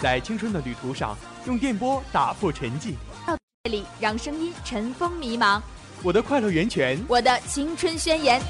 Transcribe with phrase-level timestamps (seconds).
[0.00, 1.16] 在青春的旅途上，
[1.46, 2.94] 用电波打破沉寂。
[3.26, 5.60] 到这里让声音尘封迷茫。
[6.02, 8.40] 我的快乐源泉，我的青春宣言。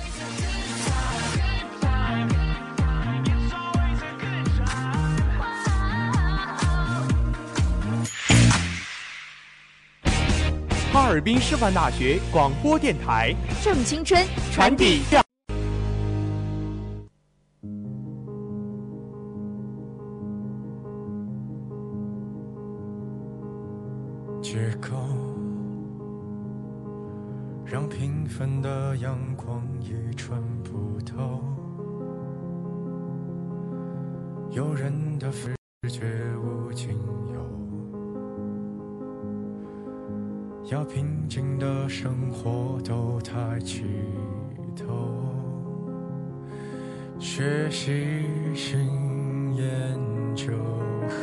[10.92, 15.02] 哈尔滨师范大学广播电台正青春，传递。
[47.39, 47.92] 学习
[48.53, 48.81] 新
[49.55, 49.64] 研
[50.34, 50.53] 究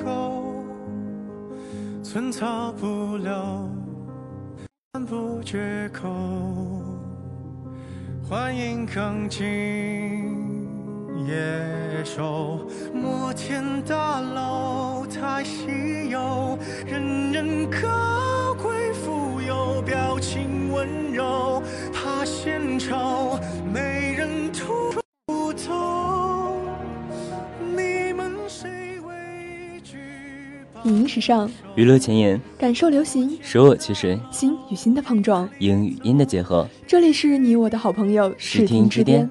[0.02, 0.64] 后。
[2.02, 3.70] 寸草不留，
[4.94, 6.08] 赞不绝口。
[8.24, 9.44] 欢迎刚进
[11.28, 21.62] 野兽，摩天大楼太稀有，人人高贵富有，表情温柔，
[21.94, 23.25] 怕献丑，
[31.16, 36.68] 时尚，娱乐前沿，感受流行，舍我其谁，心与心的碰撞，音与音的结合。
[36.86, 39.30] 这里是你我的好朋友视听之巅。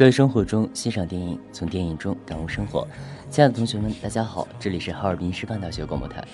[0.00, 2.88] 在生活中欣赏电影，从电影中感悟生活。
[3.28, 6.24] 亲爱的同学们，大家好，这里是哈尔滨师范大学广播台，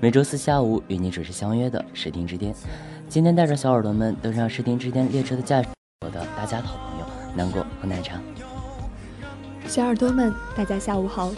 [0.00, 2.54] 每周四下午与你准时相约的视听之巅。
[3.08, 5.68] 今天带着小耳朵们登上视听之巅列车的驾驶，
[6.02, 8.20] 我的大家好朋友南果和奶茶。
[9.66, 11.32] 小耳朵们，大家下午好。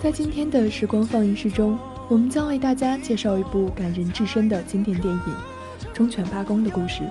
[0.00, 1.78] 在今天的时光放映室中，
[2.08, 5.20] 我们将为大家介绍一部感人至深的经典电影
[5.92, 7.02] 《忠犬八公的故事》。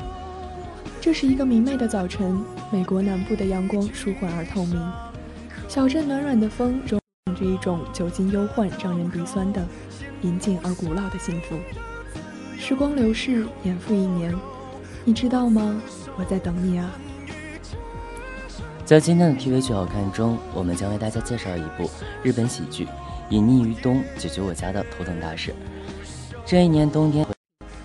[0.99, 2.39] 这是一个明媚的早晨，
[2.71, 4.91] 美国南部的阳光舒缓而透明，
[5.67, 6.99] 小镇暖软的风中
[7.35, 9.65] 着一种久经忧患、让人鼻酸的
[10.21, 11.55] 宁静而古老的幸福。
[12.57, 14.35] 时光流逝，年复一年，
[15.05, 15.79] 你知道吗？
[16.17, 16.89] 我在等你啊。
[18.83, 21.89] 在今天的 TV 剧好看中，我们将为大家介绍一部
[22.23, 22.85] 日本喜剧
[23.29, 25.51] 《隐匿于冬，解决我家的头疼大事》。
[26.45, 27.25] 这一年冬天，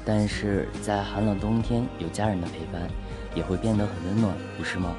[0.05, 2.89] 但是在寒冷冬天有家人的陪伴，
[3.35, 4.95] 也会变得很温暖，不是吗？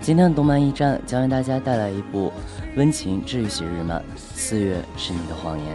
[0.00, 2.30] 今天的动漫驿站将为大家带来一部
[2.76, 5.66] 温情治愈系日漫《四月是你的谎言》。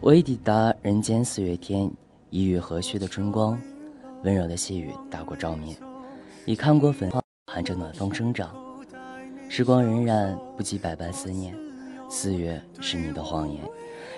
[0.00, 1.90] 我已抵达人间四月天，
[2.30, 3.56] 一遇和煦的春光，
[4.24, 5.76] 温柔的细雨打过照面，
[6.44, 7.22] 已看过粉花
[7.52, 8.50] 含着暖风生长。
[9.48, 11.54] 时光荏苒，不及百般思念。
[12.08, 13.62] 四月是你的谎言，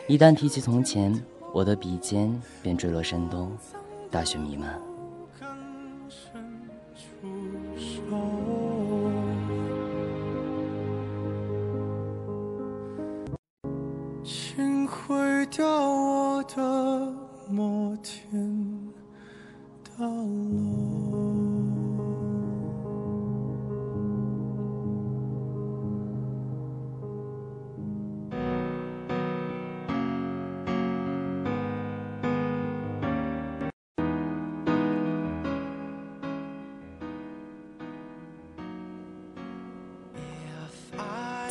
[0.08, 1.12] 一旦提起从前，
[1.52, 3.52] 我的笔尖便坠落山东，
[4.10, 4.80] 大雪弥漫。
[14.24, 17.12] 请毁掉我的
[17.48, 18.92] 摩天
[19.84, 20.81] 大楼。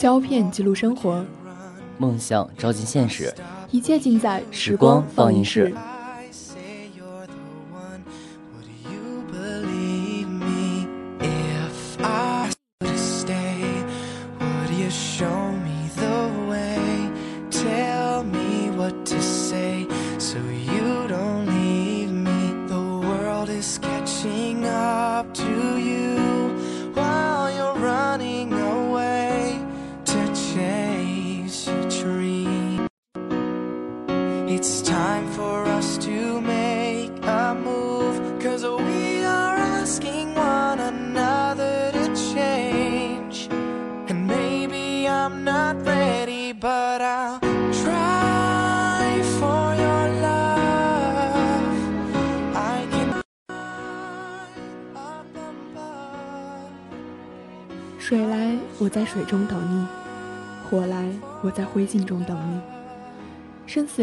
[0.01, 1.23] 胶片记录生活，
[1.99, 3.31] 梦想照进现实，
[3.69, 5.71] 一切尽在时光放映室。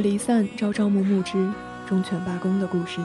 [0.00, 1.53] 离散，朝朝暮暮之
[1.89, 3.00] 忠犬罢工的故事。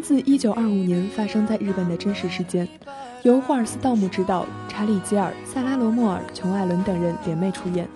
[0.00, 2.68] 自1925年发生在日本的真实事件，
[3.22, 7.88] 由霍尔斯·道姆执导，查理·吉尔、萨拉·罗莫尔、琼·艾伦等人联袂出演。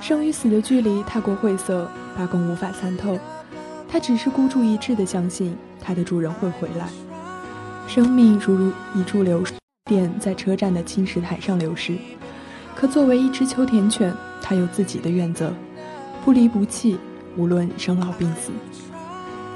[0.00, 3.18] 生与死的距离太过晦涩，八公无法参透。
[3.88, 6.88] 他只是孤注一掷地相信他的主人会回来。
[7.86, 11.96] 生命如如一株流水电在车站的青石台上流逝。
[12.74, 15.52] 可作为一只秋田犬，它有自己的原则，
[16.24, 16.98] 不离不弃，
[17.36, 18.50] 无论生老病死。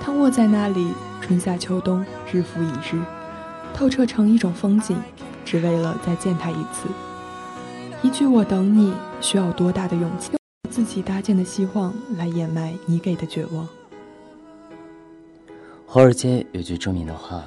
[0.01, 0.93] 它卧在那里，
[1.27, 3.03] 春夏秋冬，日复一日，
[3.75, 4.97] 透彻成一种风景，
[5.45, 6.89] 只为了再见他一次。
[8.01, 10.31] 一句“我等你”，需要多大的勇气？
[10.71, 13.67] 自己搭建的希望来掩埋你给的绝望。
[15.85, 17.43] 华尔街有句著名的话：“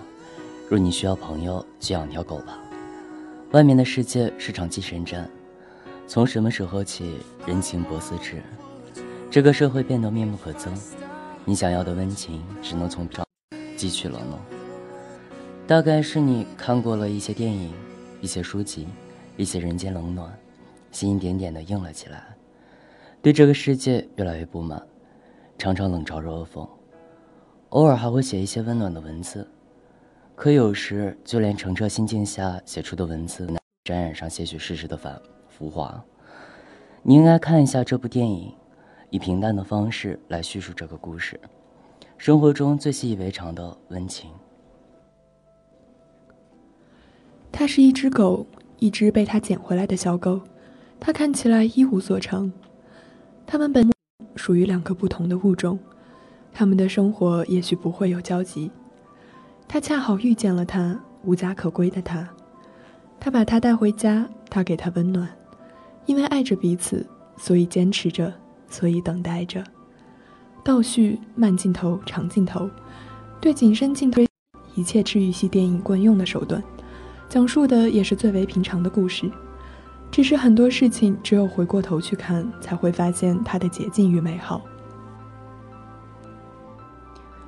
[0.68, 2.60] 若你需要朋友，就养条狗吧。”
[3.52, 5.26] 外面的世界是场寄生战，
[6.06, 7.16] 从什么时候起，
[7.46, 8.44] 人情薄似纸，
[9.32, 10.68] 这个社会变得面目可憎。
[11.46, 13.26] 你想要的温情，只能从上
[13.80, 14.38] 汲取了呢。
[15.66, 17.72] 大概是你看过了一些电影、
[18.20, 18.90] 一些书籍、
[19.38, 20.38] 一些人间冷暖，
[20.92, 22.36] 心一点点的硬了起来，
[23.22, 24.86] 对这个世界越来越不满，
[25.58, 26.68] 常常冷嘲热讽。
[27.70, 29.48] 偶尔还会写一些温暖的文字，
[30.36, 33.48] 可有时就连澄澈心境下写出的文字，
[33.86, 36.04] 沾染上些许世事的反浮华。
[37.04, 38.52] 你应该看一下这部电影，
[39.10, 41.40] 以平淡的方式来叙述这个故事，
[42.20, 44.30] 生活中最习以为常的温情。
[47.50, 48.46] 它是一只狗，
[48.78, 50.42] 一只被他捡回来的小狗。
[51.00, 52.52] 它看起来一无所成。
[53.48, 53.90] 它们本
[54.36, 55.80] 属于两个不同的物种，
[56.52, 58.70] 它们的生活也许不会有交集。
[59.66, 62.28] 他恰好遇见了它，无家可归的它。
[63.18, 65.30] 他把它带回家，他给它温暖。
[66.06, 68.34] 因为爱着彼此，所以坚持着，
[68.68, 69.64] 所以等待着。
[70.64, 72.70] 倒叙慢镜头、长镜头，
[73.40, 74.22] 对景深镜头，
[74.76, 76.62] 一切治愈系电影惯用的手段。
[77.28, 79.32] 讲述的也是最为平常的故事，
[80.12, 84.62] 只是很多事情只有回过头去看，才会发现它的洁净与美好。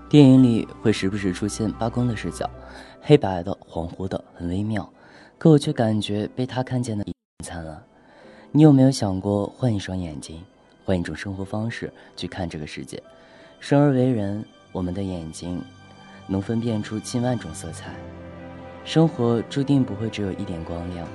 [0.07, 2.49] 电影里会时不时出现八公的视角，
[3.01, 4.87] 黑白的、恍惚的，很微妙，
[5.37, 7.05] 可我却感觉被他看见的
[7.43, 7.81] 灿烂。
[8.51, 10.43] 你有没有想过换一双眼睛，
[10.91, 13.01] 换一种生活方式去看这个世界？
[13.61, 14.43] 生而为人，
[14.73, 15.63] 我们的眼睛
[16.27, 17.93] 能分辨出近万种色彩。
[18.83, 21.07] 生活注定不会只有一点光亮，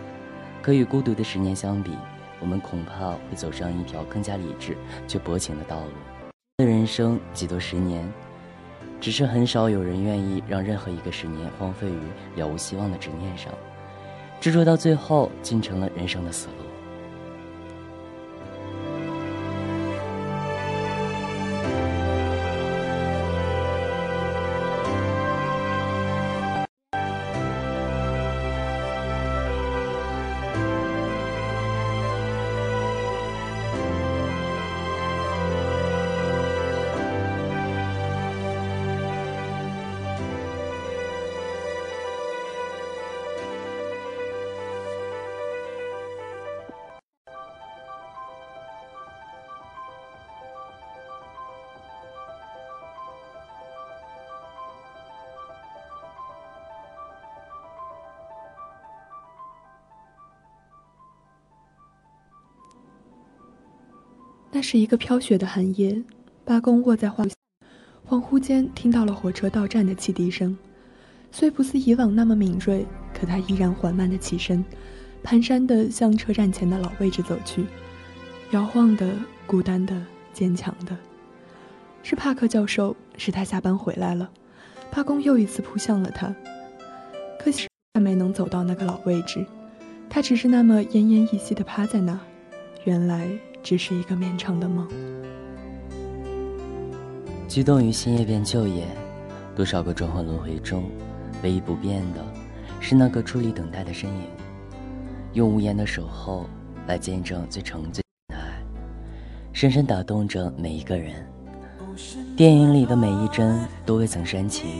[0.62, 1.90] 可与孤独的十年相比，
[2.40, 4.74] 我们恐怕会走上一条更加理智
[5.06, 5.90] 却薄情的道路。
[6.56, 8.10] 的人生几多十年，
[8.98, 13.52] 只是很少有人愿意让任何一个十年荒废于了无希望的执念上，
[14.40, 16.65] 执着到最后，竟成了人生的死路。
[64.68, 66.02] 是一个飘雪的寒夜，
[66.44, 67.24] 八公卧在花
[68.04, 70.58] 恍惚间听到了火车到站的汽笛声，
[71.30, 74.64] 虽不似以往那么敏锐，可他依然缓慢的起身，
[75.22, 77.64] 蹒跚的向车站前的老位置走去，
[78.50, 79.08] 摇晃的、
[79.46, 79.94] 孤单的、
[80.32, 80.96] 坚强的。
[82.02, 84.28] 是帕克教授，是他下班回来了。
[84.90, 86.34] 八公又一次扑向了他，
[87.38, 89.46] 可惜他没能走到那个老位置，
[90.10, 92.18] 他只是那么奄奄一息的趴在那，
[92.82, 93.30] 原来。
[93.66, 94.86] 只是一个绵长的梦。
[97.48, 98.86] 激动于新夜变旧夜，
[99.56, 100.84] 多少个转换轮回中，
[101.42, 102.24] 唯一不变的，
[102.78, 104.22] 是那个伫立等待的身影，
[105.32, 106.46] 用无言的守候
[106.86, 108.62] 来见证最纯最的爱，
[109.52, 111.26] 深深打动着每一个人。
[112.36, 114.70] 电影里的每一帧都未曾煽情，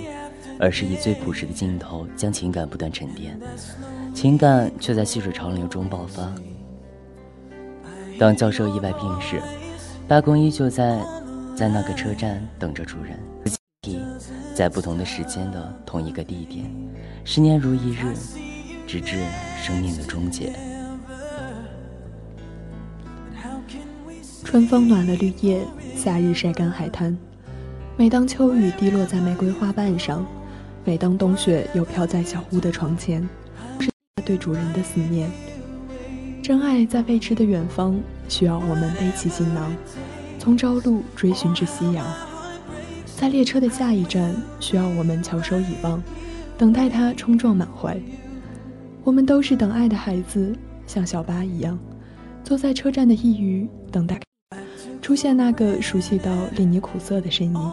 [0.61, 3.37] 而是以最朴实的镜头将情感不断沉淀，
[4.15, 6.33] 情感却在细水长流中爆发。
[8.19, 9.43] 当教授意外病逝，
[10.09, 10.99] 八公依旧在
[11.55, 13.19] 在那个车站等着主人。
[14.55, 16.65] 在不同的时间的同一个地点，
[17.25, 18.15] 十年如一日，
[18.87, 19.23] 直至
[19.63, 20.53] 生命的终结。
[24.43, 25.61] 春风暖了绿叶，
[25.95, 27.17] 夏日晒干海滩。
[27.99, 30.25] 每当秋雨滴落在玫瑰花瓣上，
[30.85, 33.29] 每当冬雪又飘在小屋的床前，
[33.79, 33.91] 是
[34.25, 35.31] 对主人的思念。
[36.47, 39.75] 真爱在未知的远方，需要我们背起行囊，
[40.39, 42.07] 从朝露追寻至夕阳。
[43.17, 46.01] 在列车的下一站，需要我们翘首以望，
[46.57, 48.01] 等待它冲撞满怀。
[49.03, 50.55] 我们都是等爱的孩子，
[50.87, 51.77] 像小巴一样，
[52.45, 54.17] 坐在车站的一隅，等待
[55.03, 57.73] 出现那个熟悉到令你苦涩的身影。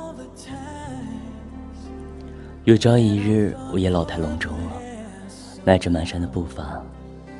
[2.63, 4.71] 有朝一日，我也老态龙钟了，
[5.63, 6.83] 迈着蹒跚的步伐。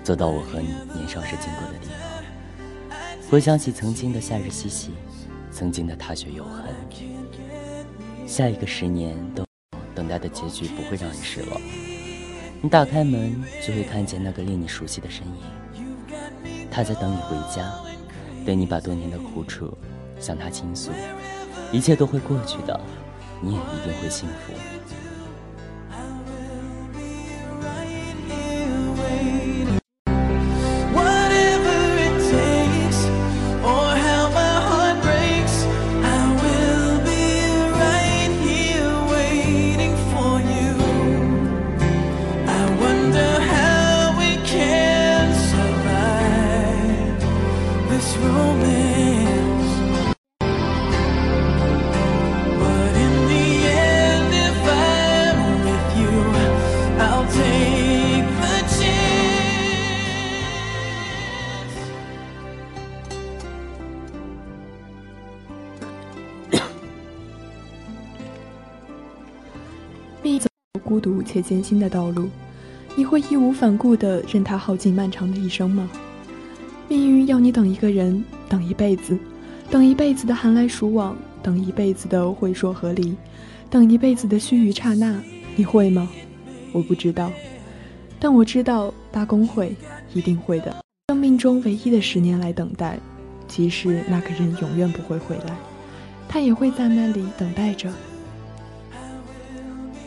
[0.04, 3.00] 走到我和你年少时经过的地方，
[3.32, 4.92] 回想起曾经的夏日嬉戏，
[5.50, 6.66] 曾经的踏雪游痕。
[8.28, 9.46] 下一个十年都
[9.96, 11.62] 等待的结局不会让你失望。
[12.62, 15.88] 你打开门就会看见那个令你熟悉的身影，
[16.70, 17.74] 他在等你回家，
[18.46, 19.78] 等你把多年的苦楚
[20.20, 20.92] 向他倾诉，
[21.72, 22.78] 一切都会过去的，
[23.42, 24.54] 你也一定会幸福。
[71.34, 72.30] 且艰辛的道路，
[72.96, 75.90] 你会义无反顾地任它耗尽漫长的一生吗？
[76.88, 79.18] 命运要你等一个人，等一辈子，
[79.72, 83.16] 等一辈子的寒来暑往，等一辈子的会说和离，
[83.68, 85.20] 等一辈子的须臾刹那，
[85.56, 86.08] 你会吗？
[86.72, 87.32] 我不知道，
[88.20, 89.76] 但我知道八公会，
[90.14, 90.76] 一定会的。
[91.08, 93.00] 生命中唯一的十年来等待，
[93.48, 95.56] 即使那个人永远不会回来，
[96.30, 97.92] 他也会在那里等待着。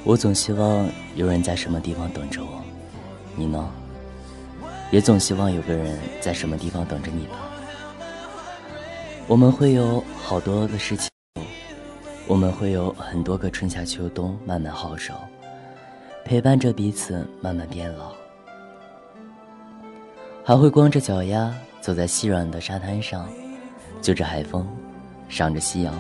[0.06, 2.62] 我总希望有人在什么地方等着我，
[3.34, 3.68] 你呢？
[4.92, 7.50] 也总希望有个人在什么地方等着你吧。
[9.26, 11.10] 我们会有好多的事情，
[12.28, 15.12] 我们会有很多个春夏秋冬慢慢耗瘦，
[16.24, 18.12] 陪伴着彼此慢慢变老，
[20.44, 23.28] 还会光着脚丫走在细软的沙滩上，
[24.00, 24.64] 就着海风，
[25.28, 25.92] 赏着夕阳，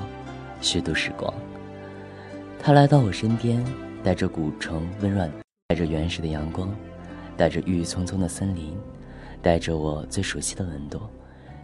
[0.60, 1.34] 虚度时光。
[2.62, 3.60] 他来到我身边。
[4.06, 5.28] 带着古城温暖，
[5.66, 6.72] 带着原始的阳光，
[7.36, 8.72] 带着郁郁葱葱的森林，
[9.42, 11.00] 带着我最熟悉的温度，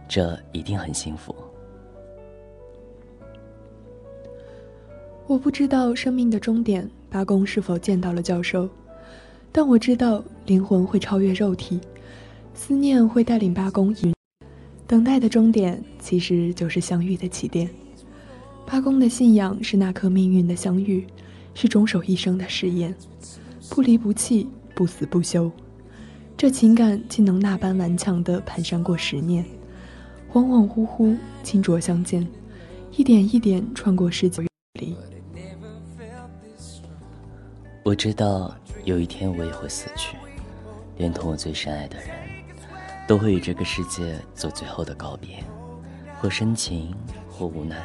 [0.09, 1.33] 这一定很幸福。
[5.25, 8.67] 我不知道生命的终点，八公是否见到了教授，
[9.49, 11.79] 但我知道灵魂会超越肉体，
[12.53, 13.95] 思念会带领八公。
[14.85, 17.69] 等待的终点其实就是相遇的起点。
[18.65, 21.07] 八公的信仰是那颗命运的相遇。
[21.53, 22.93] 是终守一生的誓言，
[23.69, 25.51] 不离不弃，不死不休。
[26.35, 29.45] 这情感竟能那般顽强地蹒跚过十年，
[30.31, 32.27] 恍恍惚惚，清浊相见，
[32.91, 34.43] 一点一点穿过世界
[34.79, 34.95] 里。
[37.83, 40.17] 我知道有一天我也会死去，
[40.97, 42.07] 连同我最深爱的人，
[43.07, 45.43] 都会与这个世界做最后的告别，
[46.19, 46.95] 或深情，
[47.29, 47.77] 或无奈。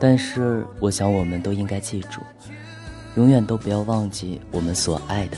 [0.00, 2.20] 但是，我想我们都应该记住，
[3.16, 5.36] 永远都不要忘记我们所爱的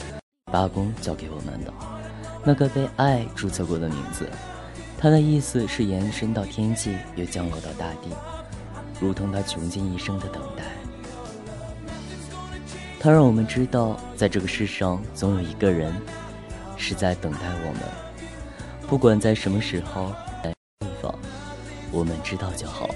[0.51, 1.73] 八公教给我们的
[2.43, 4.29] 那个被爱注册过的名字。
[4.99, 8.09] 它的意思是延伸到天际，又降落到大地，
[8.99, 10.63] 如同他穷尽一生的等待。
[12.99, 15.91] 它让我们知道，在这个世上，总有一个人
[16.77, 17.81] 是在等待我们，
[18.87, 20.13] 不管在什么时候、
[20.43, 21.11] 在地方，
[21.91, 22.87] 我们知道就好。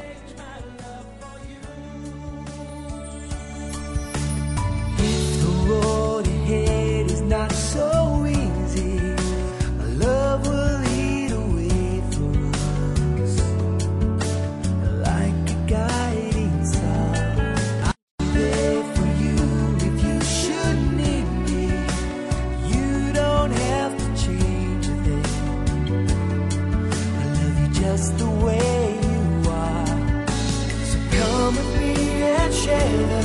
[32.84, 33.25] 集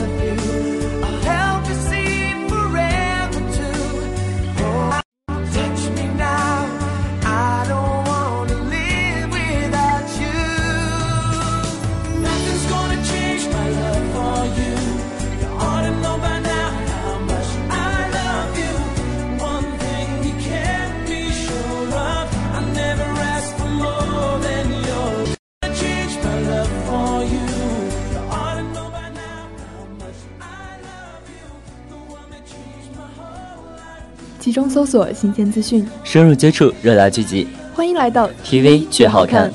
[34.60, 37.48] 中搜索新鲜资讯，深入接触热辣剧集。
[37.74, 39.50] 欢迎来到 TV 剧好看。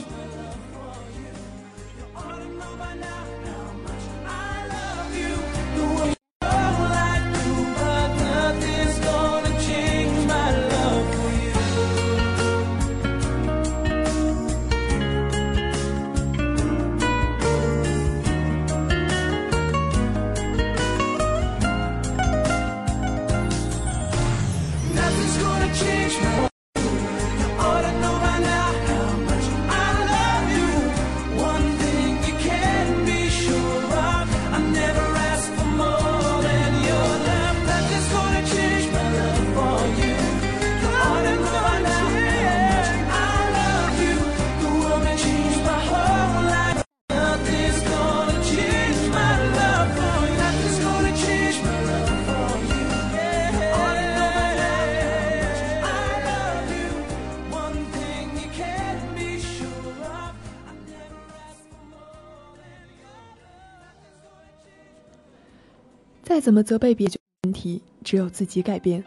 [66.36, 69.02] 再怎么责备别人问题，只有自己改变。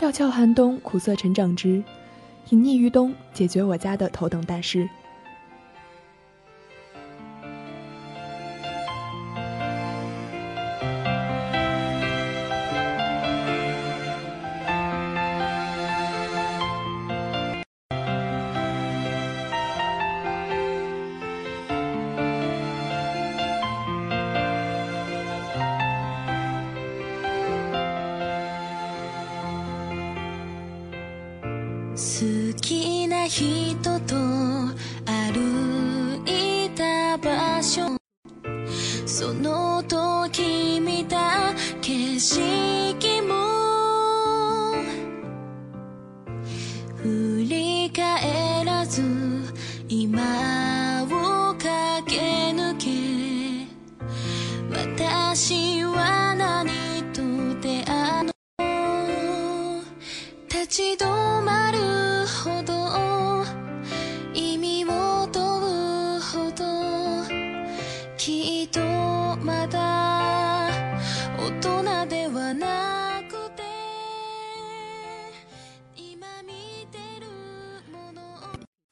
[0.00, 1.82] 料峭寒冬，苦涩成长之；
[2.48, 4.88] 隐匿于冬，解决我家的头等大事。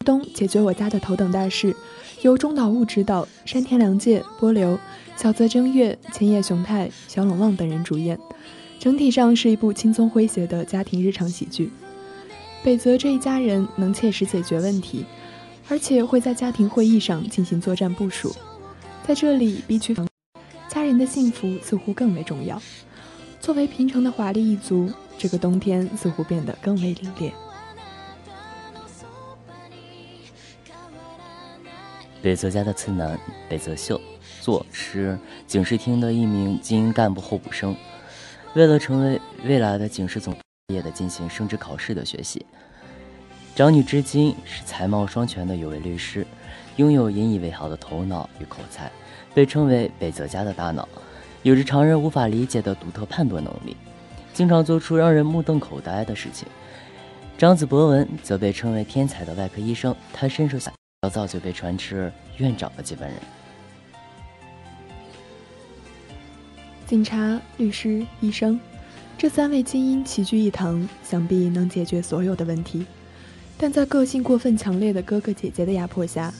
[0.06, 1.74] 冬解决我家的头等大事，
[2.22, 4.78] 由中岛悟执导，山田凉介、波流、
[5.16, 8.16] 小泽征月、千叶雄太、小冷望等人主演。
[8.78, 11.72] 整体上是一部轻松诙谐的家庭日常喜剧。
[12.62, 15.04] 北泽这一家人能切实解决问题，
[15.68, 18.32] 而且会在家庭会议上进行作战部署。
[19.04, 19.92] 在这里，必须
[20.68, 22.62] 家人的幸福似乎更为重要。
[23.40, 24.88] 作为平成的华丽一族，
[25.18, 27.32] 这个冬天似乎变得更为凛冽。
[32.22, 34.00] 北泽家的次男北泽秀，
[34.40, 37.76] 作是警视厅的一名精英干部候补生，
[38.54, 40.34] 为了成为未来的警视总
[40.72, 42.44] 业的进行升职考试的学习。
[43.54, 46.26] 长女织金是才貌双全的有位律师，
[46.76, 48.90] 拥有引以为豪的头脑与口才，
[49.32, 50.88] 被称为北泽家的大脑，
[51.42, 53.76] 有着常人无法理解的独特判断能力，
[54.34, 56.48] 经常做出让人目瞪口呆的事情。
[57.38, 60.58] 长子博文则被称为天才的外科医生，他身手
[61.02, 63.18] 早早就被传斥院长的接班人。
[66.86, 68.58] 警察、律师、医生，
[69.18, 72.86] 这三位精英齐聚一堂，想必能解决所有的问题。
[73.58, 76.32] 但在个性过分强烈的哥哥姐姐的压迫下，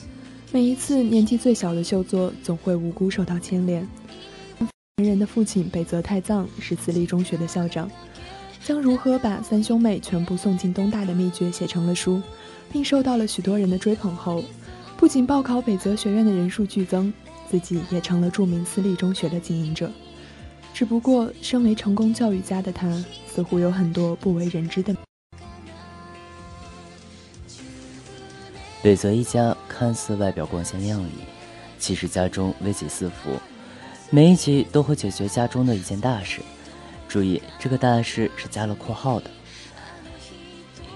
[0.51, 3.87] 每一次年纪最小的秀作总会无辜受到牵连。
[4.97, 7.89] 人的父亲北泽太藏是私立中学的校长，
[8.63, 12.21] 将如何把三兄妹全部送进东大的秘诀写成了书，
[12.71, 14.43] 并受到了许多人的追捧后，
[14.97, 17.13] 不仅报考北泽学院的人数剧增，
[17.49, 19.89] 自己也成了著名私立中学的经营者。
[20.73, 24.95] 只不过，身为成功教育家的他，似乎有很多不为人知的。
[28.83, 31.09] 北泽一家看似外表光鲜亮丽，
[31.79, 33.31] 其实家中危机四伏，
[34.09, 36.41] 每一集都会解决家中的一件大事。
[37.07, 39.29] 注意，这个大事是加了括号的，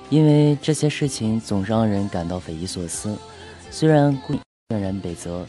[0.10, 3.17] 因为这些事情总是让人感到匪夷所思。
[3.69, 4.17] 虽然
[4.69, 5.45] 渲染北泽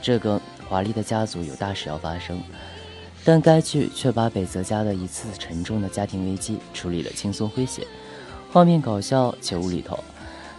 [0.00, 2.40] 这个华丽的家族有大事要发生。
[3.28, 7.84] 但该剧却把北泽家的一次沉重的家庭危机处理了轻松诙谐，
[8.52, 9.98] 画面搞笑且无厘头。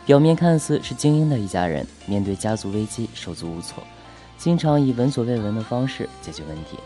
[0.05, 3.81] 表面看似是精英的一家人，面对家族危机手足无措，
[4.37, 6.77] 经常以闻所未闻的方式解决问题。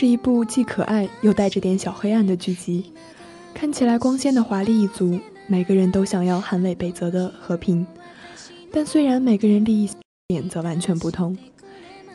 [0.00, 2.90] 是一部既可爱又带着点小黑暗的剧集，
[3.52, 7.86] 看起来光鲜的华丽一族，每个人都想要捍卫北泽的和平。
[8.72, 9.90] 但虽然每个人利益
[10.28, 11.36] 点则完全不同，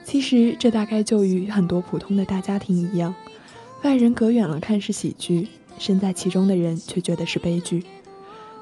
[0.03, 3.13] 其实这大概就与很多普通的大家庭一样，
[3.83, 7.83] 外人隔远了看是喜剧，身在其中的人却觉得是悲剧。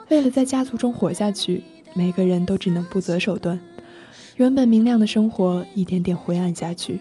[0.09, 3.57] 为了在家族中活下去，每个人都只能不择手段，
[4.36, 6.99] 原本明亮的生活一点点灰暗下去。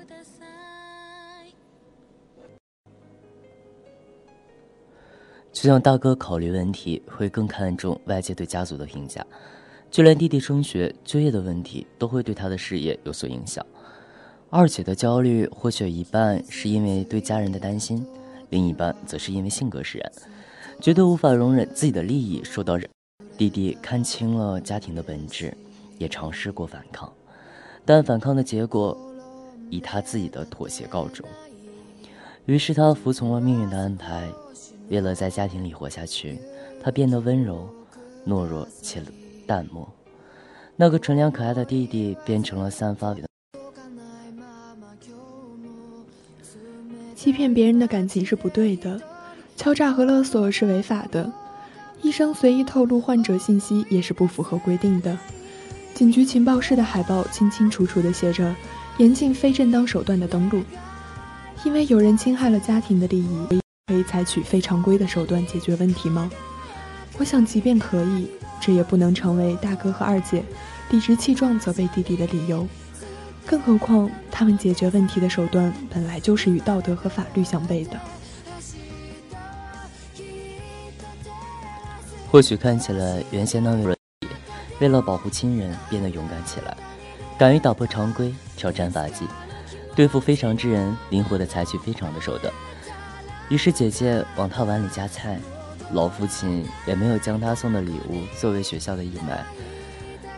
[5.52, 9.24] 就像大哥考虑问题会更看重外界对家族的评价，
[9.90, 13.64] 就连弟弟升学、就业的问题都会对他的事业有所影响。
[14.48, 18.04] 二姐的焦虑或许一半是因为对家人的担心，
[18.48, 20.12] 另一半则是因为性格使然，
[20.80, 22.88] 觉得无法容忍自己的利益受到人。
[23.36, 25.56] 弟弟看清了家庭的本质，
[25.98, 27.12] 也尝试过反抗，
[27.84, 28.98] 但反抗的结果
[29.68, 31.26] 以他自己的妥协告终。
[32.46, 34.28] 于是他服从了命运的安排。
[34.92, 36.38] 为了在家庭里活下去，
[36.83, 37.66] 他变得温柔、
[38.26, 39.02] 懦弱且
[39.46, 39.90] 淡漠。
[40.76, 43.16] 那个纯良可爱的弟弟变成了散发。
[47.14, 49.00] 欺骗别人的感情是不对的，
[49.57, 51.33] 敲诈和勒索是违法的，
[52.02, 55.16] 医生随意透露患者信息也是不符合规定的。
[55.94, 58.55] 警局情报室的海报清清楚楚地写着
[58.98, 60.62] “严禁非正当手段的登录”，
[61.64, 63.62] 因为有人侵害了家庭的利益。
[63.88, 66.30] 可以采取非常规的手段解决问题吗？
[67.18, 70.44] 我想，即便可以，这也不能成为大哥和二姐
[70.90, 72.66] 理直气壮责备弟弟的理由。
[73.44, 77.98] 更何况，他们解决问题的手段本来就是与道德和法律相悖的。
[82.30, 83.96] 或许看起来，原先那位
[84.78, 86.76] 为了保护亲人变得勇敢起来，
[87.36, 89.26] 敢于打破常规，挑战法纪，
[89.96, 92.54] 对付非常之人，灵活的采取非常的手段。
[93.48, 95.38] 于是姐姐往他碗里夹菜，
[95.92, 99.44] 老父亲也没有将他送的礼物作为学校的义卖。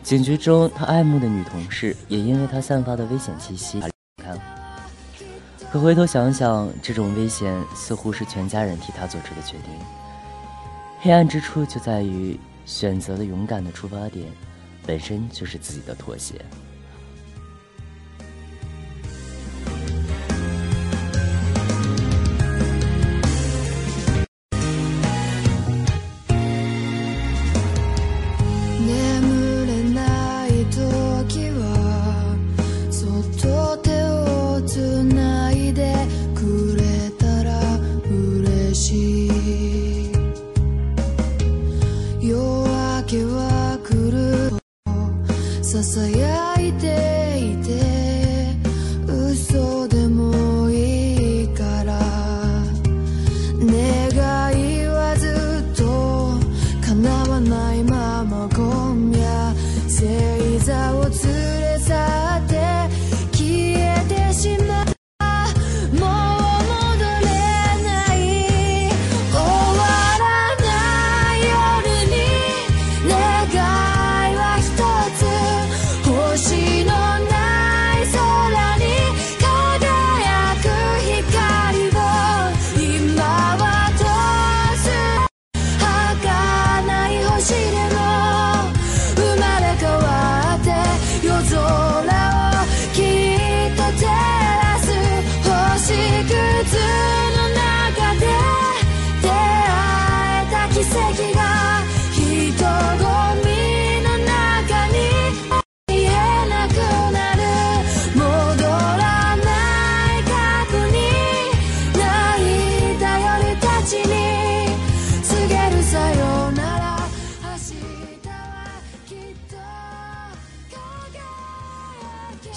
[0.02, 3.80] 警局中他爱慕的女同事也因为他散发的危险气息
[4.22, 4.38] 看。
[5.72, 9.74] 可回头想想，这种危险似乎是全家人替他做出的决定。
[11.00, 14.26] 黑暗之处就在于选择的勇敢的出发点，
[14.86, 16.34] 本身就是自己的妥协。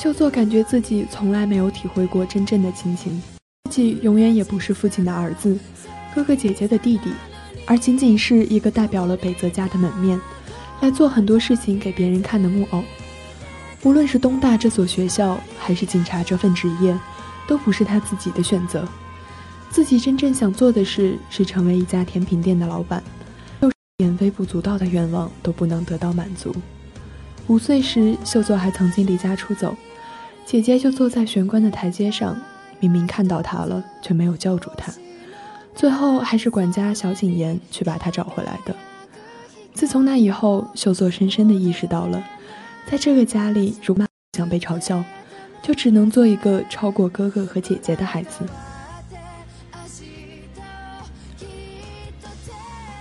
[0.07, 3.21] 秀作感觉自己从来没有体会过真正的亲情，
[3.69, 5.59] 自己永远也不是父亲的儿子，
[6.15, 7.11] 哥哥姐姐的弟弟，
[7.65, 10.17] 而仅仅是一个代表了北泽家的门面，
[10.79, 12.81] 来做很多事情给别人看的木偶。
[13.83, 16.97] 无论是东大这所学校，还是警察这份职业，
[17.45, 18.87] 都不是他自己的选择。
[19.69, 23.03] 自己真正想做的事是成为一家甜品店的老板，
[23.59, 26.55] 就连微不足道的愿望都不能得到满足。
[27.47, 29.75] 五岁时，秀作还曾经离家出走，
[30.47, 32.39] 姐姐就坐在玄关的台阶上，
[32.79, 34.93] 明明看到他了，却没有叫住他。
[35.75, 38.73] 最后还是管家小景言去把他找回来的。
[39.73, 42.23] 自从那以后，秀作深深地意识到了，
[42.89, 44.07] 在这个家里，如果
[44.37, 45.03] 想被嘲笑，
[45.61, 48.45] 就只能做一个超过哥哥和姐姐的孩子。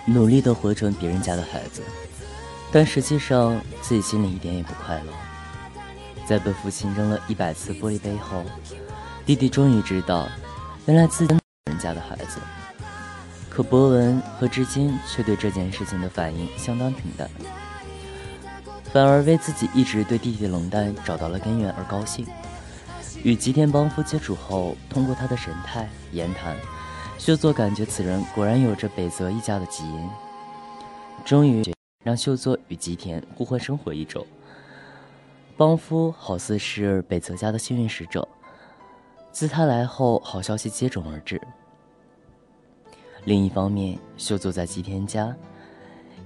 [0.04, 1.80] 努力的活成别人家的孩子，
[2.72, 5.25] 但实际上自己心里一点也不快乐。
[6.26, 8.42] 在被父亲扔了一百次玻璃杯后，
[9.24, 10.28] 弟弟终于知道，
[10.86, 12.40] 原来自己人家的孩子。
[13.48, 17.30] 可博文和至今却对这件事情的反应相当平淡，
[18.92, 22.26] 反而为自己一直对弟弟的冷淡找到了根源而高兴。
[23.22, 26.54] 与吉田邦夫接触后，通过他的神态、言谈。
[27.18, 30.08] 秀作感觉此人果然有着北泽一家的基因，
[31.24, 31.64] 终于
[32.04, 34.26] 让秀作与吉田互换生活一周。
[35.56, 38.26] 邦夫好似是北泽家的幸运使者，
[39.32, 41.40] 自他来后，好消息接踵而至。
[43.24, 45.34] 另一方面，秀作在吉田家，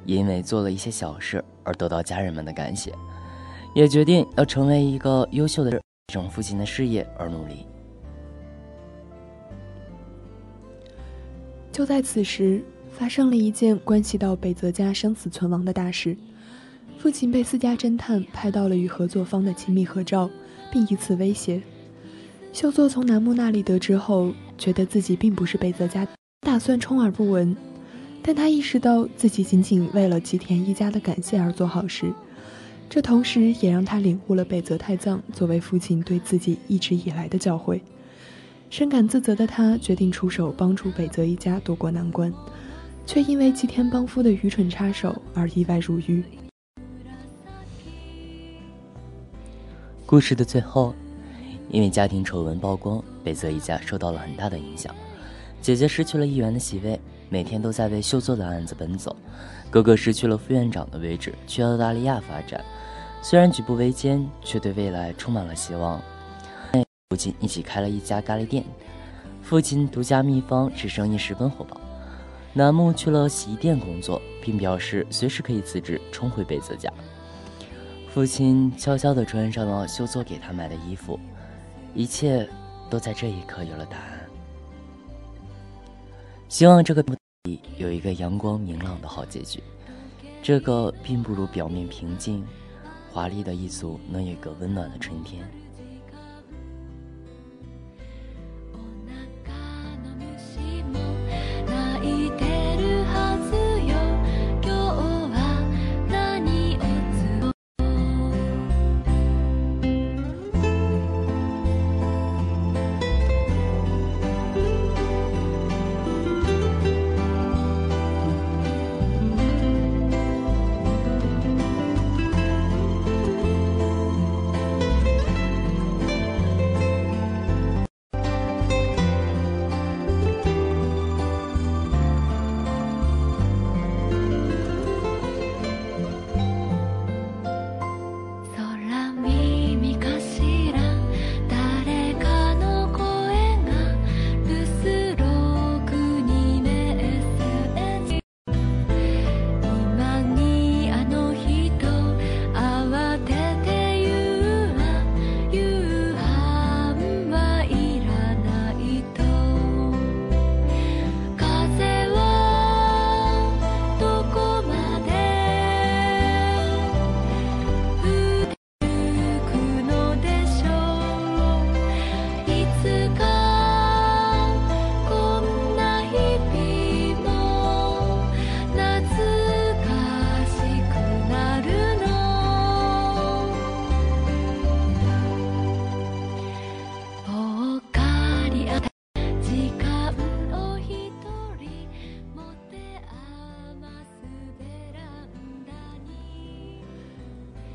[0.05, 2.93] 因为做了一些小事而得到家人们的感谢，
[3.73, 5.81] 也决定要成为一个优秀的
[6.13, 7.67] 整父亲的事业而努力。
[11.71, 16.17] 就在此时，发生了一件关系到北泽家生死存亡的大事。
[17.01, 20.29] 父亲被私家侦探拍到了与合作方的亲密合照，
[20.71, 21.63] 并以此威胁。
[22.53, 26.07] 秀作从楠木那里得知后，觉得自己并不是北泽家，
[26.43, 27.57] 打算充耳不闻。
[28.23, 32.13] 但他意识到自己仅仅为了吉田一家的感谢而做好事，
[32.91, 37.81] 这同时也让他领悟了北泽太藏作为父亲对自己一直以来的教诲。
[38.69, 42.31] 深感自责的他决定出手帮助北泽一家渡过难关，
[43.07, 46.23] 却因为吉田邦夫的愚蠢插手而意外入狱。
[50.11, 50.93] 故事的最后，
[51.69, 54.93] 因为家庭丑闻曝光，北泽一家受到了很大的影响。
[55.63, 59.15] 姐姐失去了议员的席位，每天都在为秀作的案子奔走；
[59.71, 62.61] 哥哥失去了副院长的位置，去澳大利亚发展。
[63.23, 66.03] 虽然举步维艰，却对未来充满了希望。
[67.11, 68.65] 父亲一起开了一家咖喱店，
[69.41, 71.81] 父亲独家秘方使生意十分火爆。
[72.53, 76.93] 楠木去了洗衣店工作，并表示随时可以辞职重回北泽家。
[78.13, 81.19] 父亲悄悄地穿上了秀作给他买的衣服，
[81.95, 82.49] 一切
[82.91, 84.21] 都在这一刻有了答案。
[86.49, 87.05] 希望这个
[87.45, 89.63] 里有一个阳光明朗的好结局。
[90.43, 92.45] 这个并不如表面平静、
[93.13, 95.49] 华丽的一族能有个温暖的春天。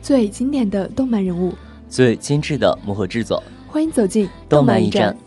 [0.05, 1.51] 最经典的动漫人物，
[1.89, 5.17] 最精致的幕后制作，欢迎走进动漫驿站。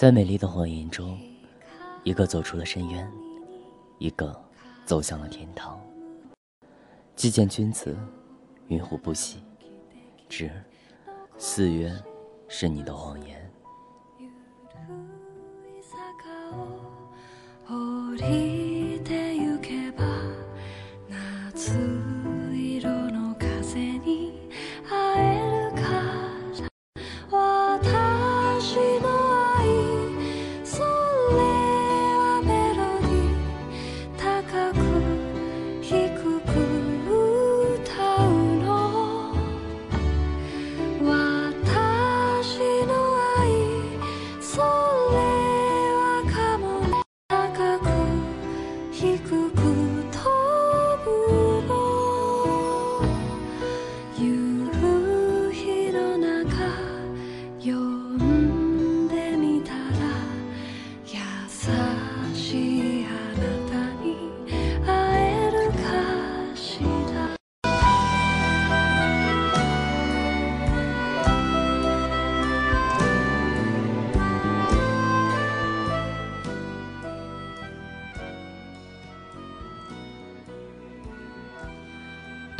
[0.00, 1.20] 在美丽的谎言中，
[2.04, 3.06] 一个走出了深渊，
[3.98, 4.34] 一个
[4.86, 5.78] 走向了天堂。
[7.14, 7.94] 既见君子，
[8.68, 9.42] 云虎不喜。
[10.26, 10.50] 之
[11.36, 11.92] 四月
[12.48, 13.52] 是你的谎言。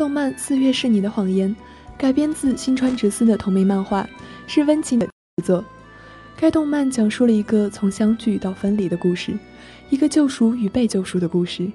[0.00, 1.54] 动漫《四月是你的谎言》
[1.98, 4.08] 改编自新川直司的同名漫画，
[4.46, 5.06] 是温情的
[5.44, 5.62] 作。
[6.38, 9.38] 该动漫讲述了一个从相聚到分离的故事，
[9.90, 11.70] 一个救赎与被救赎的故事，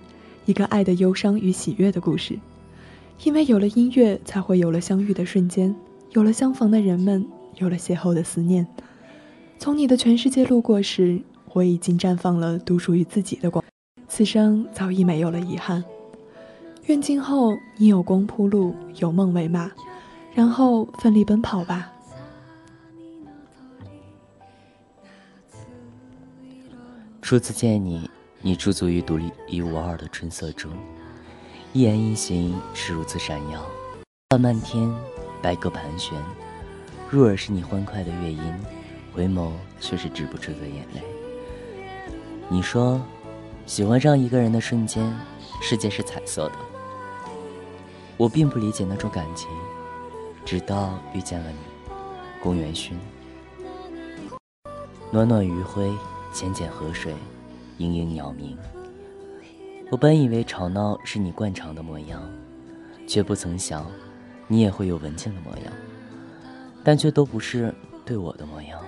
[0.45, 2.39] 一个爱的忧伤与喜悦的故事。
[3.23, 5.76] 因为有了音乐，才会有了相遇的瞬间，
[6.13, 7.23] 有了相逢的人们，
[7.59, 8.65] 有了邂逅的思念。
[9.59, 11.21] 从你的全世界路过时，
[11.53, 13.63] 我已经绽放了独属于自己的光，
[14.07, 15.84] 此生早已没有了遗憾。
[16.88, 19.71] 愿今后你有光铺路，有梦为马，
[20.36, 21.91] 然后奋力奔跑吧。
[27.23, 28.07] 初次见你，
[28.39, 30.71] 你驻足于独立一无二的春色中，
[31.73, 33.65] 一言一行是如此闪耀。
[34.29, 34.88] 花漫天，
[35.41, 36.15] 白鸽盘旋，
[37.09, 38.39] 入耳是你欢快的乐音，
[39.11, 41.01] 回眸却是止不住的眼泪。
[42.47, 43.01] 你说，
[43.65, 45.11] 喜欢上一个人的瞬间，
[45.63, 46.55] 世界是彩色的。
[48.18, 49.49] 我并不理解那种感情，
[50.45, 51.57] 直到遇见了你，
[52.41, 52.97] 宫元勋。
[55.11, 55.93] 暖暖余晖，
[56.32, 57.13] 浅浅河水，
[57.78, 58.57] 盈盈鸟鸣。
[59.91, 62.22] 我本以为吵闹是你惯常的模样，
[63.05, 63.86] 却不曾想，
[64.47, 65.74] 你也会有文静的模样，
[66.84, 67.74] 但却都不是
[68.05, 68.80] 对我的模样。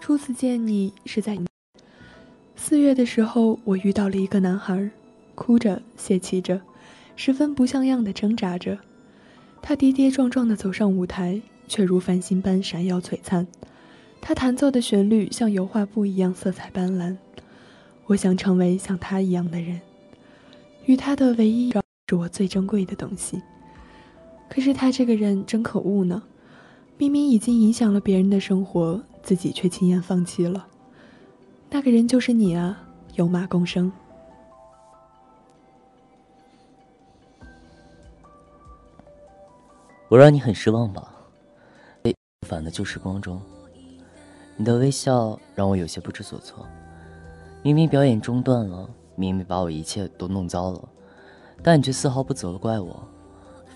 [0.00, 1.36] 初次见你是在
[2.70, 4.88] 四月的时候，我遇到了一个男孩，
[5.34, 6.60] 哭着泄气着，
[7.16, 8.78] 十分不像样的挣扎着。
[9.60, 11.42] 他跌跌撞撞地走上舞台。
[11.66, 13.48] 却如繁星般闪耀璀璨，
[14.20, 17.16] 他弹奏的旋律像油画布一样色彩斑斓。
[18.06, 19.80] 我想成为像他一样的人，
[20.86, 23.42] 与他的唯一是我最珍贵的东西。
[24.48, 26.22] 可是他这个人真可恶呢，
[26.96, 30.68] 明明已经影响了别人的生活，自己却轻言放弃了。
[31.70, 32.76] 那个人就是你啊，
[33.14, 33.90] 有马共生。
[40.08, 41.14] 我让你很失望吧？
[42.48, 43.40] 反的旧时光中，
[44.56, 46.66] 你的微笑让我有些不知所措。
[47.62, 50.88] 明明表演中断了，明明把我一切都弄糟了，
[51.62, 53.00] 但你却丝毫不责怪我，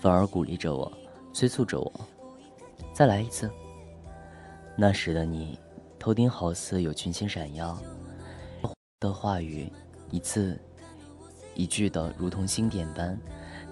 [0.01, 0.91] 反而鼓励着我，
[1.31, 1.93] 催促着我
[2.91, 3.49] 再来一次。
[4.75, 5.57] 那时的你，
[6.05, 7.75] 头顶好似有群星闪耀，
[8.99, 9.67] 的话语
[10.11, 10.55] 一字
[11.55, 13.19] 一句的如同星点般，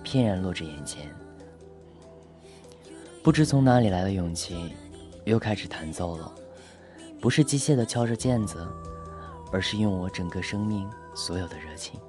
[0.01, 1.13] 翩然落至眼前。
[3.21, 4.73] 不知从哪里来的勇气。
[5.25, 6.33] 又开始弹奏了，
[7.21, 8.67] 不是机械的敲着键子，
[9.51, 11.99] 而是用我整个生命所有的热情。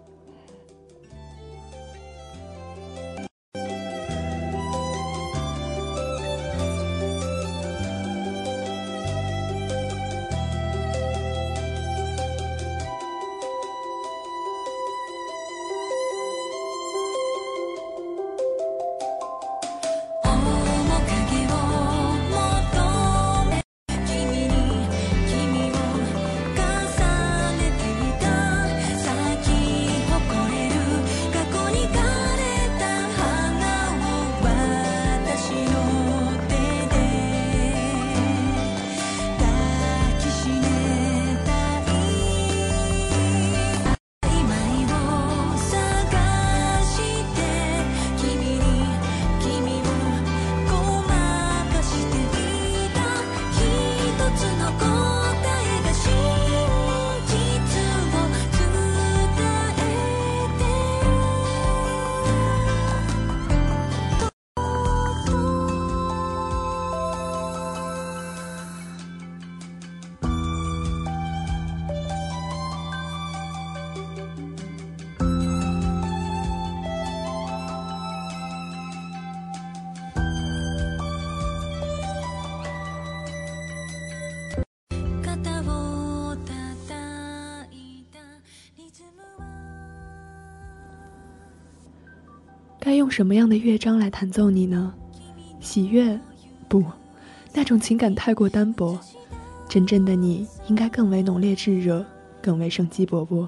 [93.04, 94.94] 用什么样的乐章来弹奏你呢？
[95.60, 96.18] 喜悦？
[96.70, 96.82] 不，
[97.52, 98.98] 那种情感太过单薄。
[99.68, 102.02] 真正的你应该更为浓烈炙热，
[102.40, 103.46] 更为生机勃勃。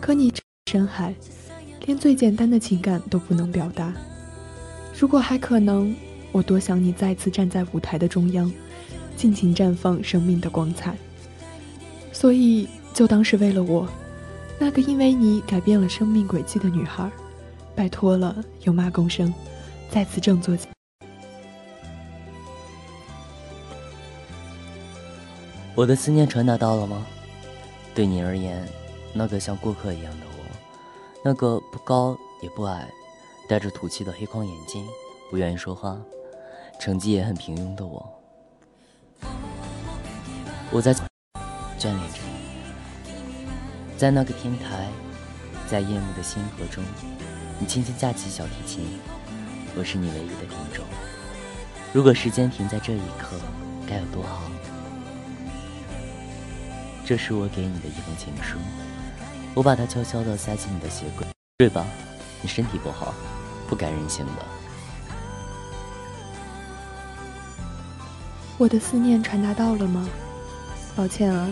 [0.00, 0.32] 可你
[0.70, 1.12] 深海，
[1.86, 3.92] 连最简单的情感都不能表达。
[4.96, 5.92] 如果还可能，
[6.30, 8.48] 我多想你再次站在舞台的中央，
[9.16, 10.96] 尽情绽放生命的光彩。
[12.12, 13.88] 所以，就当是为了我，
[14.56, 17.10] 那个因为你改变了生命轨迹的女孩。
[17.76, 19.32] 拜托了，有马共生，
[19.90, 20.66] 再次振作起。
[25.74, 27.06] 我的思念传达到了吗？
[27.94, 28.66] 对你而言，
[29.12, 30.44] 那个像过客一样的我，
[31.22, 32.88] 那个不高也不矮，
[33.46, 34.82] 戴着土气的黑框眼镜，
[35.30, 36.00] 不愿意说话，
[36.80, 38.10] 成绩也很平庸的我，
[40.70, 41.02] 我在眷
[41.82, 42.20] 恋着
[43.04, 44.88] 你，在那个天台，
[45.68, 46.82] 在夜幕的星河中。
[47.58, 48.84] 你轻轻架起小提琴，
[49.74, 50.84] 我是你唯一的听众。
[51.90, 53.40] 如果时间停在这一刻，
[53.88, 54.42] 该有多好！
[57.02, 58.58] 这是我给你的一封情书，
[59.54, 61.26] 我把它悄悄地塞进你的鞋柜。
[61.58, 61.86] 睡吧，
[62.42, 63.14] 你身体不好，
[63.66, 64.32] 不该任性的。
[68.58, 70.06] 我的思念传达到了吗？
[70.94, 71.48] 抱歉啊，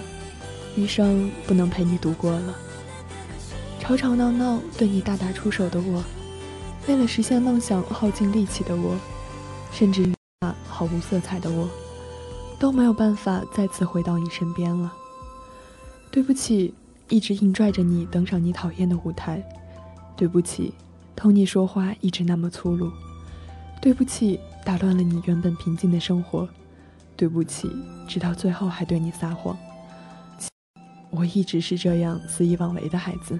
[0.76, 2.54] 余生不能陪你度过了。
[3.84, 6.02] 吵吵闹闹对你大打出手的我，
[6.88, 8.96] 为了实现梦想耗尽力气的我，
[9.70, 10.10] 甚至于
[10.40, 11.68] 那毫无色彩的我，
[12.58, 14.90] 都没有办法再次回到你身边了。
[16.10, 16.72] 对不起，
[17.10, 19.44] 一直硬拽着你登上你讨厌的舞台。
[20.16, 20.72] 对不起，
[21.14, 22.90] 同你说话一直那么粗鲁。
[23.82, 26.48] 对不起，打乱了你原本平静的生活。
[27.18, 27.70] 对不起，
[28.08, 29.54] 直到最后还对你撒谎。
[31.10, 33.38] 我一直是这样肆意妄为的孩子。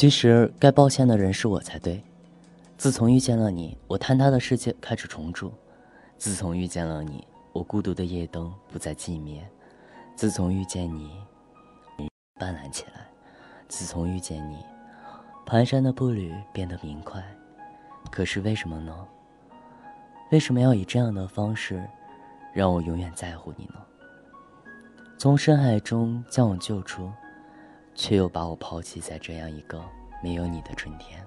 [0.00, 2.02] 其实该抱歉的人是我才对。
[2.78, 5.52] 自从遇见了你，我坍塌的世界开始重铸。
[6.16, 7.22] 自从遇见了你，
[7.52, 9.46] 我孤独的夜灯不再寂灭。
[10.16, 11.20] 自从遇见你，
[12.40, 13.06] 斑斓起来。
[13.68, 14.64] 自从遇见你，
[15.44, 17.22] 蹒跚的步履变得明快。
[18.10, 19.06] 可是为什么呢？
[20.32, 21.86] 为什么要以这样的方式，
[22.54, 23.74] 让我永远在乎你呢？
[25.18, 27.12] 从深海中将我救出，
[28.00, 29.78] 却又把我抛弃在这样一个
[30.22, 31.22] 没有你的春天。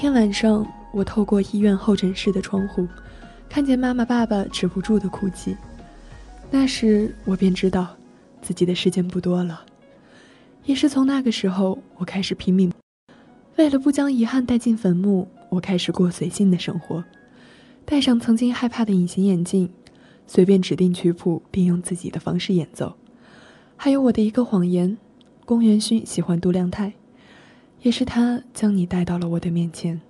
[0.00, 2.86] 天晚上，我透过医院候诊室的窗户，
[3.48, 5.56] 看见妈妈、爸爸止不住的哭泣。
[6.52, 7.96] 那时，我便知道，
[8.40, 9.60] 自己的时间不多了。
[10.64, 12.70] 也是从那个时候，我开始拼命，
[13.56, 17.02] 为了不将遗憾带进坟墓，我开始过随性的生活，
[17.84, 19.68] 戴上曾经害怕的隐形眼镜，
[20.28, 22.94] 随便指定曲谱，并用自己的方式演奏。
[23.76, 24.96] 还有我的一个谎言：
[25.44, 26.92] 宫元勋喜欢杜亮太。
[27.80, 30.00] 也是他将你带到了我的面前。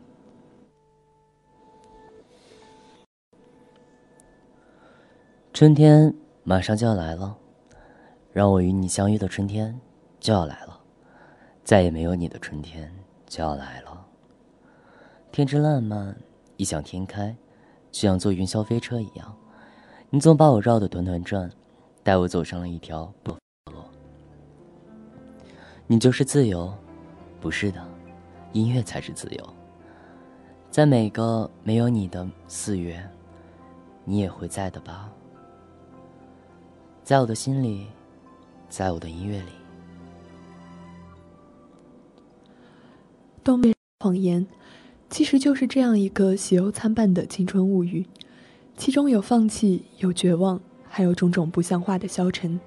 [5.53, 6.15] 春天
[6.45, 7.37] 马上就要来了，
[8.33, 9.79] 让我与你相遇的春天
[10.19, 10.81] 就要来了，
[11.63, 12.91] 再也没有你的春天
[13.27, 14.07] 就要来了。
[15.31, 16.17] 天真烂漫，
[16.57, 17.37] 异想天开，
[17.91, 19.37] 就像坐云霄飞车一样，
[20.11, 21.51] 你总把我绕得团团转，
[22.03, 23.39] 带我走上了一条不路。
[25.87, 26.73] 你就是自由。
[27.41, 27.87] 不是的，
[28.53, 29.55] 音乐才是自由。
[30.71, 33.03] 在每个没有你的四月，
[34.05, 35.11] 你也会在的吧？
[37.03, 37.87] 在我的心里，
[38.69, 39.53] 在我的音乐里。
[43.43, 44.47] 东北谎言，
[45.09, 48.05] 其实就是这样一个喜忧参半的青春物语，
[48.77, 52.61] 其中有放弃，有绝望，还有种种不像话的消沉，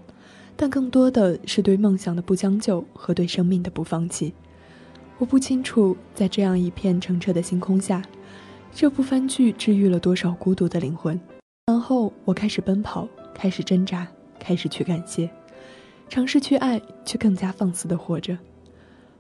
[0.55, 4.33] 但更多的是对梦想的不将就和对生命的不放弃。
[5.21, 8.01] 我不清楚，在这样一片澄澈的星空下，
[8.73, 11.21] 这部番剧治愈了多少孤独的灵魂。
[11.67, 14.07] 然后我开始奔跑，开始挣扎，
[14.39, 15.29] 开始去感谢，
[16.09, 18.35] 尝试去爱，却更加放肆的活着。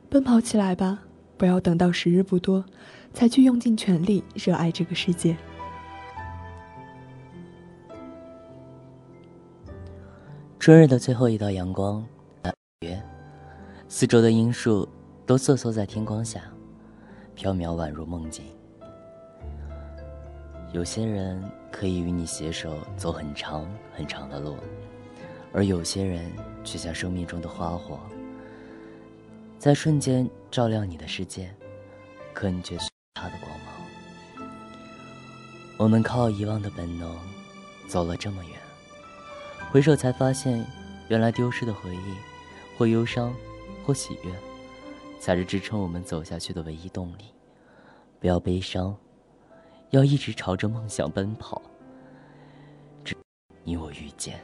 [0.09, 1.03] 奔跑起来吧，
[1.37, 2.65] 不要等到时日不多，
[3.13, 5.37] 才去用尽全力热爱这个世界。
[10.57, 12.03] 春日的最后一道阳光，
[12.79, 12.99] 月，
[13.87, 14.89] 四周的樱树。
[15.31, 16.41] 都瑟缩在天光下，
[17.35, 18.43] 飘渺宛如梦境。
[20.73, 23.65] 有些人可以与你携手走很长
[23.95, 24.57] 很长的路，
[25.53, 26.29] 而有些人
[26.65, 27.97] 却像生命中的花火，
[29.57, 31.49] 在瞬间照亮你的世界，
[32.33, 34.47] 可你却是他的光芒。
[35.77, 37.17] 我们靠遗忘的本能
[37.87, 38.51] 走了这么远，
[39.71, 40.67] 回首才发现，
[41.07, 42.15] 原来丢失的回忆，
[42.77, 43.33] 或忧伤，
[43.85, 44.31] 或喜悦，
[45.21, 47.25] 才是支撑我们走下去的唯一动力。
[48.19, 48.97] 不要悲伤，
[49.91, 51.61] 要一直朝着梦想奔跑。
[53.05, 53.15] 只
[53.63, 54.39] 你我遇见。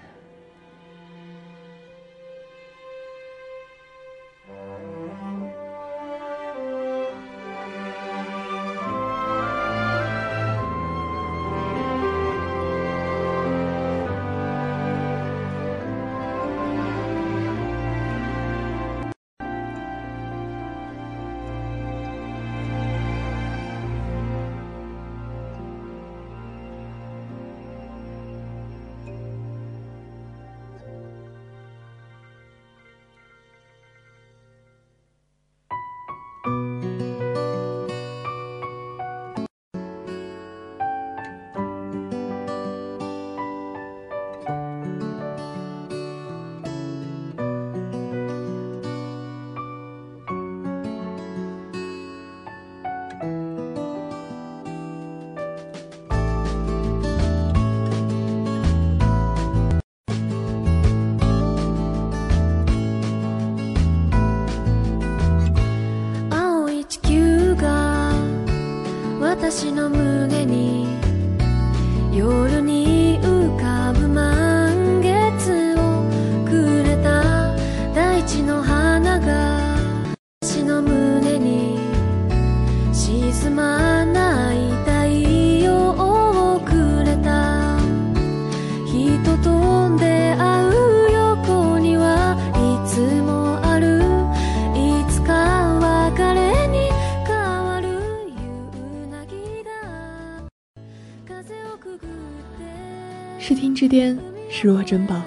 [104.88, 105.21] 珍宝，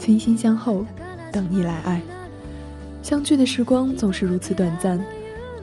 [0.00, 0.84] 倾心相候，
[1.30, 2.02] 等你来爱。
[3.04, 5.00] 相聚的时光总是如此短暂，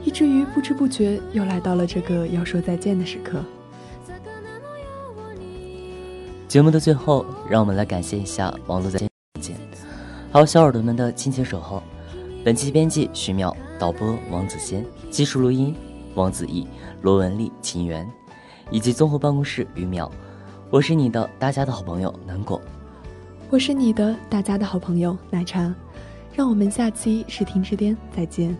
[0.02, 3.44] 以至于不知不觉又来到了这个要说再见的时刻。
[6.48, 8.98] 节目的最后，让我们来感谢一下网络在
[9.42, 9.58] 键，
[10.32, 11.82] 还有小耳朵们的亲情守候。
[12.42, 15.76] 本期编辑徐淼，导播王子仙，技术录音
[16.14, 16.66] 王子毅、
[17.02, 18.10] 罗文丽、秦源，
[18.70, 20.10] 以及综合办公室于淼。
[20.70, 22.58] 我是你的大家的好朋友南果。
[23.52, 25.74] 我是你的大家的好朋友奶茶，
[26.32, 28.56] 让我们下期视听之巅再见。